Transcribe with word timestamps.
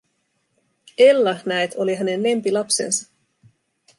Ella, 0.97 1.39
näet, 1.45 1.75
oli 1.77 1.95
hänen 1.95 2.23
lempilapsensa. 2.23 3.09